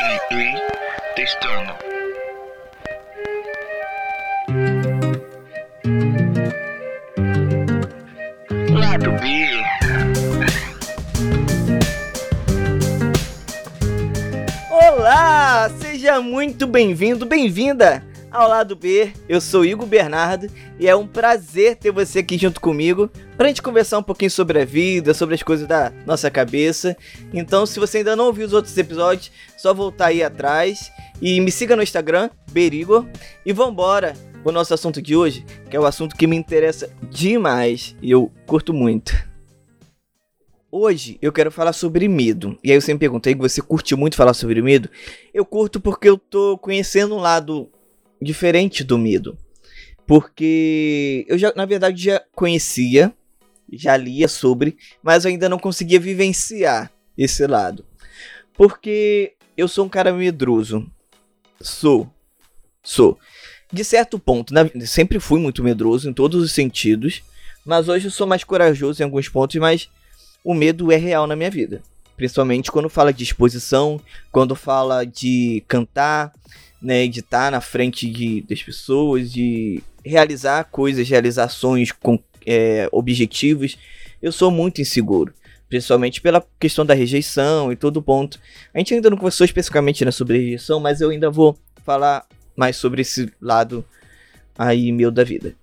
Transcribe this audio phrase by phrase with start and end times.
[0.00, 0.54] Um, dois,
[1.16, 1.72] testando.
[8.78, 9.48] Lado B.
[14.70, 19.12] Olá, seja muito bem-vindo, bem-vinda ao lado B.
[19.28, 20.48] Eu sou Igor Bernardo
[20.78, 24.60] e é um prazer ter você aqui junto comigo pra gente conversar um pouquinho sobre
[24.60, 26.96] a vida, sobre as coisas da nossa cabeça.
[27.32, 31.50] Então, se você ainda não ouviu os outros episódios, só voltar aí atrás e me
[31.50, 33.08] siga no Instagram, Berigo,
[33.44, 34.14] e vambora
[34.44, 38.30] o nosso assunto de hoje, que é o assunto que me interessa demais e eu
[38.46, 39.26] curto muito.
[40.70, 42.58] Hoje eu quero falar sobre medo.
[42.62, 44.90] E aí você me pergunta, aí você curte muito falar sobre medo?
[45.32, 47.70] Eu curto porque eu tô conhecendo um lado
[48.20, 49.38] diferente do medo.
[50.06, 53.12] Porque eu já, na verdade, já conhecia,
[53.72, 57.84] já lia sobre, mas ainda não conseguia vivenciar esse lado.
[58.54, 60.90] Porque eu sou um cara medroso.
[61.60, 62.10] Sou.
[62.82, 63.18] Sou.
[63.70, 67.22] De certo ponto, na, sempre fui muito medroso em todos os sentidos,
[67.66, 69.90] mas hoje eu sou mais corajoso em alguns pontos, mas
[70.42, 71.82] o medo é real na minha vida.
[72.16, 74.00] Principalmente quando fala de exposição,
[74.32, 76.32] quando fala de cantar,
[76.80, 83.76] né, de estar na frente de, das pessoas, de realizar coisas, realizações com é, objetivos.
[84.22, 85.34] Eu sou muito inseguro.
[85.68, 88.40] Principalmente pela questão da rejeição e todo ponto.
[88.72, 92.26] A gente ainda não conversou especificamente né, sobre rejeição, mas eu ainda vou falar
[92.56, 93.84] mais sobre esse lado
[94.56, 95.54] aí meu da vida.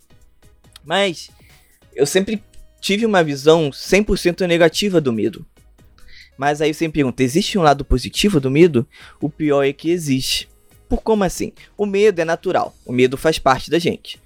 [0.83, 1.31] Mas
[1.95, 2.41] eu sempre
[2.79, 5.43] tive uma visão 100% negativa do medo.
[6.37, 8.87] Mas aí você me pergunta, existe um lado positivo do medo?
[9.19, 10.47] O pior é que existe.
[10.87, 11.51] Por como assim?
[11.77, 12.75] O medo é natural.
[12.85, 14.19] O medo faz parte da gente.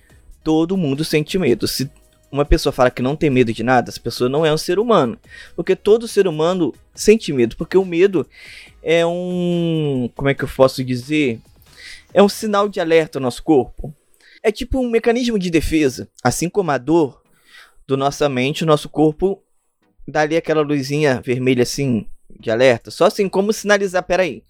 [0.43, 1.67] Todo mundo sente medo.
[1.67, 1.89] Se
[2.31, 4.79] uma pessoa fala que não tem medo de nada, essa pessoa não é um ser
[4.79, 5.17] humano.
[5.55, 7.55] Porque todo ser humano sente medo.
[7.55, 8.27] Porque o medo
[8.83, 10.09] é um.
[10.15, 11.39] Como é que eu posso dizer?
[12.13, 13.93] É um sinal de alerta no nosso corpo.
[14.41, 16.07] É tipo um mecanismo de defesa.
[16.23, 17.21] Assim como a dor
[17.87, 19.41] do nossa mente, o nosso corpo
[20.07, 22.05] dá ali aquela luzinha vermelha assim
[22.39, 22.91] de alerta.
[22.91, 24.43] Só assim como sinalizar, peraí.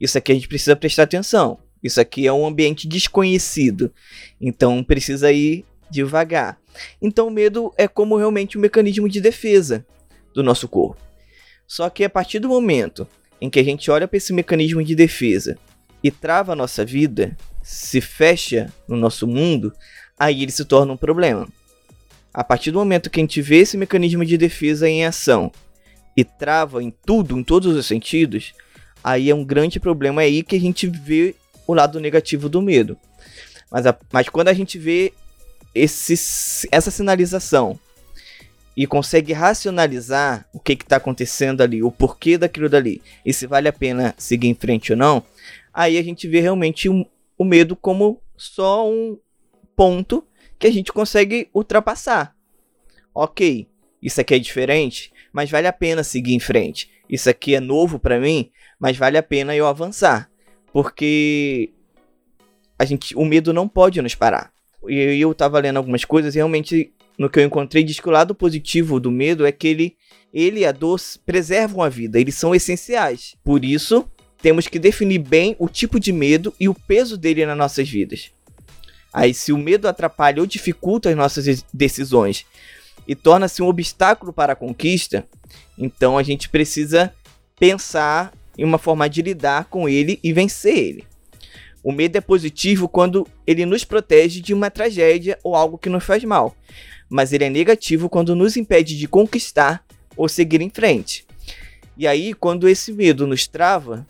[0.00, 1.58] Isso aqui a gente precisa prestar atenção.
[1.82, 3.92] Isso aqui é um ambiente desconhecido.
[4.40, 6.58] Então precisa ir devagar.
[7.00, 9.86] Então o medo é como realmente um mecanismo de defesa
[10.34, 11.00] do nosso corpo.
[11.66, 13.06] Só que a partir do momento
[13.40, 15.58] em que a gente olha para esse mecanismo de defesa
[16.02, 19.72] e trava a nossa vida, se fecha no nosso mundo,
[20.18, 21.48] aí ele se torna um problema.
[22.32, 25.50] A partir do momento que a gente vê esse mecanismo de defesa em ação
[26.16, 28.54] e trava em tudo, em todos os sentidos,
[29.06, 32.98] aí é um grande problema aí que a gente vê o lado negativo do medo.
[33.70, 35.12] Mas, a, mas quando a gente vê
[35.72, 37.78] esse, essa sinalização
[38.76, 43.68] e consegue racionalizar o que está acontecendo ali, o porquê daquilo dali, e se vale
[43.68, 45.22] a pena seguir em frente ou não,
[45.72, 47.06] aí a gente vê realmente um,
[47.38, 49.16] o medo como só um
[49.76, 50.26] ponto
[50.58, 52.34] que a gente consegue ultrapassar.
[53.14, 53.68] Ok,
[54.02, 56.90] isso aqui é diferente, mas vale a pena seguir em frente.
[57.08, 60.30] Isso aqui é novo para mim, mas vale a pena eu avançar,
[60.72, 61.70] porque
[62.78, 64.52] a gente, o medo não pode nos parar.
[64.88, 68.08] E eu, eu tava lendo algumas coisas e realmente no que eu encontrei diz que
[68.08, 69.96] o lado positivo do medo é que ele,
[70.32, 73.36] ele e a dor preservam a vida, eles são essenciais.
[73.42, 74.06] Por isso,
[74.40, 78.30] temos que definir bem o tipo de medo e o peso dele nas nossas vidas.
[79.12, 82.44] Aí, se o medo atrapalha ou dificulta as nossas decisões
[83.08, 85.26] e torna-se um obstáculo para a conquista,
[85.78, 87.14] então a gente precisa
[87.58, 91.04] pensar em uma forma de lidar com ele e vencer ele.
[91.82, 96.04] O medo é positivo quando ele nos protege de uma tragédia ou algo que nos
[96.04, 96.56] faz mal,
[97.08, 99.84] mas ele é negativo quando nos impede de conquistar
[100.16, 101.24] ou seguir em frente.
[101.96, 104.06] E aí, quando esse medo nos trava,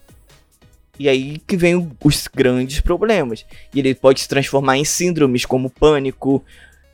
[0.99, 3.45] e aí que vem os grandes problemas.
[3.75, 6.43] E ele pode se transformar em síndromes como pânico,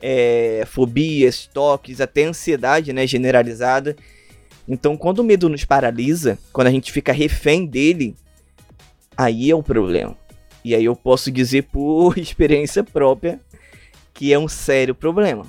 [0.01, 3.95] é, fobias, toques, até ansiedade né, generalizada.
[4.67, 8.15] Então, quando o medo nos paralisa, quando a gente fica refém dele,
[9.17, 10.15] aí é o problema.
[10.63, 13.39] E aí eu posso dizer por experiência própria
[14.13, 15.45] que é um sério problema.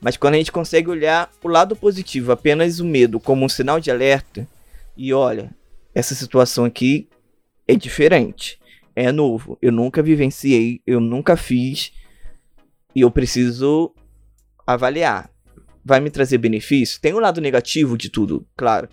[0.00, 3.80] Mas quando a gente consegue olhar o lado positivo, apenas o medo como um sinal
[3.80, 4.46] de alerta,
[4.96, 5.50] e olha,
[5.94, 7.08] essa situação aqui
[7.66, 8.58] é diferente,
[8.94, 11.92] é novo, eu nunca vivenciei, eu nunca fiz,
[12.94, 13.94] e eu preciso
[14.66, 15.30] avaliar
[15.86, 17.00] vai me trazer benefício?
[17.00, 18.88] Tem o um lado negativo de tudo, claro.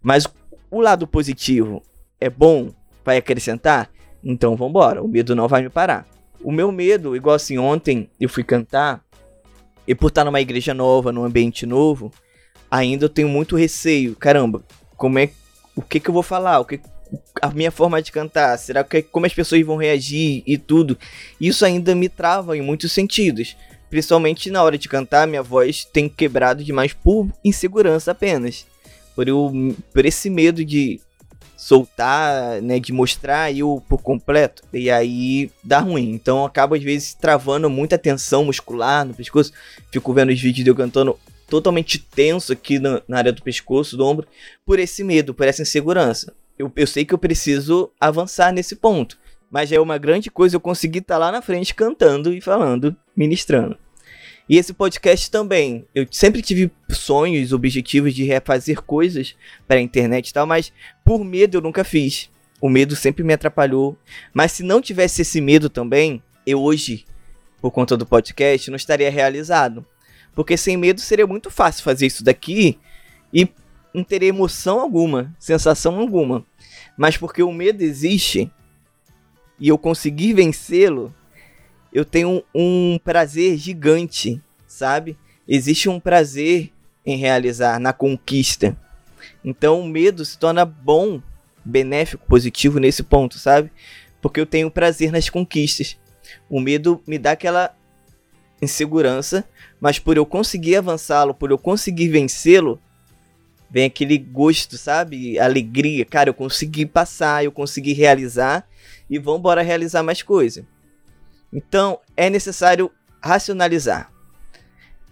[0.00, 0.26] Mas
[0.70, 1.82] o lado positivo
[2.20, 2.72] é bom?
[3.04, 3.90] Vai acrescentar?
[4.22, 6.06] Então vambora, o medo não vai me parar.
[6.40, 9.04] O meu medo, igual assim, ontem eu fui cantar,
[9.88, 12.12] e por estar numa igreja nova, num ambiente novo,
[12.70, 14.14] ainda eu tenho muito receio.
[14.14, 14.64] Caramba,
[14.96, 15.30] como é.
[15.74, 16.60] O que que eu vou falar?
[16.60, 16.80] O que,
[17.42, 18.56] a minha forma de cantar?
[18.58, 20.96] Será que como as pessoas vão reagir e tudo?
[21.40, 23.56] Isso ainda me trava em muitos sentidos.
[23.88, 28.66] Principalmente na hora de cantar, minha voz tem quebrado demais por insegurança apenas.
[29.14, 29.52] Por, eu,
[29.92, 31.00] por esse medo de
[31.56, 36.10] soltar, né, de mostrar eu por completo, e aí dá ruim.
[36.10, 39.52] Então eu acabo às vezes travando muita tensão muscular no pescoço.
[39.90, 41.18] Fico vendo os vídeos de eu cantando
[41.48, 44.26] totalmente tenso aqui na, na área do pescoço, do ombro,
[44.64, 46.34] por esse medo, por essa insegurança.
[46.58, 49.18] Eu, eu sei que eu preciso avançar nesse ponto.
[49.50, 52.40] Mas já é uma grande coisa eu conseguir estar tá lá na frente cantando e
[52.40, 53.78] falando, ministrando.
[54.48, 59.34] E esse podcast também, eu sempre tive sonhos, objetivos de refazer coisas
[59.66, 60.72] para a internet e tal, mas
[61.04, 62.30] por medo eu nunca fiz.
[62.60, 63.98] O medo sempre me atrapalhou.
[64.32, 67.04] Mas se não tivesse esse medo também, eu hoje,
[67.60, 69.84] por conta do podcast, não estaria realizado.
[70.34, 72.78] Porque sem medo seria muito fácil fazer isso daqui
[73.32, 73.48] e
[73.92, 76.46] não teria emoção alguma, sensação alguma.
[76.96, 78.50] Mas porque o medo existe
[79.58, 81.14] e eu conseguir vencê-lo,
[81.92, 85.16] eu tenho um, prazer gigante, sabe?
[85.48, 86.70] Existe um prazer
[87.04, 88.76] em realizar, na conquista.
[89.44, 91.22] Então o medo se torna bom,
[91.64, 93.72] benéfico, positivo nesse ponto, sabe?
[94.20, 95.96] Porque eu tenho prazer nas conquistas.
[96.50, 97.74] O medo me dá aquela
[98.60, 99.44] insegurança,
[99.80, 102.80] mas por eu conseguir avançá-lo, por eu conseguir vencê-lo,
[103.70, 105.38] vem aquele gosto, sabe?
[105.38, 106.04] Alegria.
[106.04, 108.66] Cara, eu consegui passar, eu consegui realizar
[109.08, 110.66] e vamos embora realizar mais coisa.
[111.52, 112.90] Então, é necessário
[113.22, 114.12] racionalizar.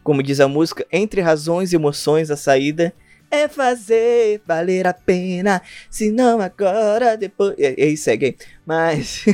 [0.03, 2.93] Como diz a música, entre razões e emoções, a saída
[3.31, 5.63] é fazer valer a pena.
[5.91, 7.55] Se não agora, depois.
[7.59, 8.37] E aí segue.
[8.67, 9.25] Mas.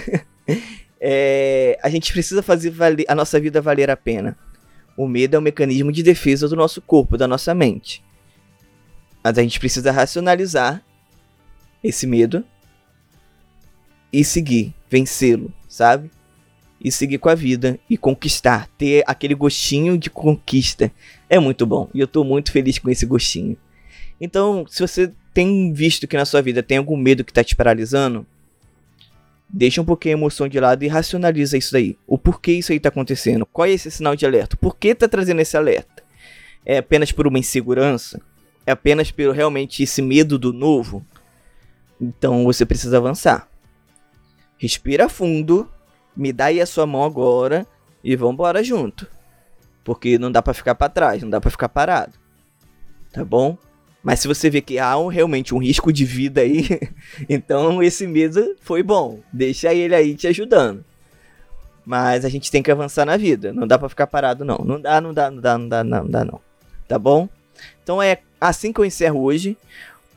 [1.01, 4.39] é, a gente precisa fazer valer, a nossa vida valer a pena.
[4.97, 8.05] O medo é um mecanismo de defesa do nosso corpo, da nossa mente.
[9.23, 10.83] Mas a gente precisa racionalizar
[11.83, 12.45] esse medo
[14.13, 16.11] e seguir, vencê-lo, sabe?
[16.83, 20.91] E seguir com a vida e conquistar, ter aquele gostinho de conquista.
[21.29, 23.57] É muito bom e eu tô muito feliz com esse gostinho.
[24.21, 27.55] Então, se você tem visto que na sua vida tem algum medo que tá te
[27.55, 28.27] paralisando,
[29.49, 31.97] deixa um pouquinho a emoção de lado e racionaliza isso daí.
[32.07, 33.47] O porquê isso aí tá acontecendo?
[33.47, 34.57] Qual é esse sinal de alerta?
[34.57, 36.03] Por que tá trazendo esse alerta?
[36.65, 38.21] É apenas por uma insegurança?
[38.67, 41.05] É apenas por realmente esse medo do novo?
[42.01, 43.50] Então você precisa avançar
[44.61, 45.67] respira fundo,
[46.15, 47.67] me dá aí a sua mão agora
[48.05, 49.09] e vambora junto.
[49.83, 52.13] Porque não dá para ficar para trás, não dá para ficar parado.
[53.11, 53.57] Tá bom?
[54.03, 56.69] Mas se você vê que há um, realmente um risco de vida aí,
[57.27, 59.21] então esse medo foi bom.
[59.33, 60.85] Deixa ele aí te ajudando.
[61.85, 63.55] Mas a gente tem que avançar na vida.
[63.55, 64.59] Não dá para ficar parado, não.
[64.59, 66.41] Não dá, não dá, não dá, não dá, não, dá, não.
[66.87, 67.27] Tá bom?
[67.83, 69.57] Então é assim que eu encerro hoje.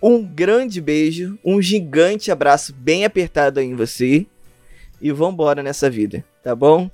[0.01, 4.27] Um grande beijo, um gigante abraço bem apertado aí em você
[5.03, 6.89] e vambora nessa vida, tá bom?